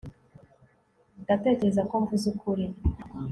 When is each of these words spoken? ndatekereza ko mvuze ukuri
ndatekereza 1.23 1.81
ko 1.89 1.93
mvuze 2.03 2.25
ukuri 2.31 2.65